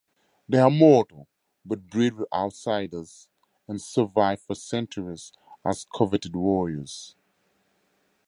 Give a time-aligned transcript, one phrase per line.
[0.49, 1.27] They are mortal,
[1.63, 3.29] but breed with outsiders
[3.67, 5.31] and survive for centuries
[5.63, 7.15] as coveted warriors.